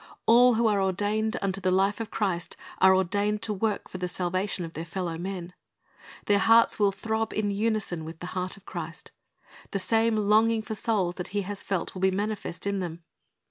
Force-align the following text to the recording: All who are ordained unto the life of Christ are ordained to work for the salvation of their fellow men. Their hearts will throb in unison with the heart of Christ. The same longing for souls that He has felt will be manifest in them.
All 0.25 0.55
who 0.55 0.65
are 0.65 0.81
ordained 0.81 1.37
unto 1.43 1.61
the 1.61 1.69
life 1.69 1.99
of 1.99 2.09
Christ 2.09 2.57
are 2.79 2.95
ordained 2.95 3.43
to 3.43 3.53
work 3.53 3.87
for 3.87 3.99
the 3.99 4.07
salvation 4.07 4.65
of 4.65 4.73
their 4.73 4.83
fellow 4.83 5.15
men. 5.15 5.53
Their 6.25 6.39
hearts 6.39 6.79
will 6.79 6.91
throb 6.91 7.33
in 7.33 7.51
unison 7.51 8.03
with 8.03 8.17
the 8.17 8.25
heart 8.33 8.57
of 8.57 8.65
Christ. 8.65 9.11
The 9.69 9.77
same 9.77 10.15
longing 10.15 10.63
for 10.63 10.73
souls 10.73 11.13
that 11.17 11.27
He 11.37 11.43
has 11.43 11.61
felt 11.61 11.93
will 11.93 12.01
be 12.01 12.09
manifest 12.09 12.65
in 12.65 12.79
them. 12.79 13.03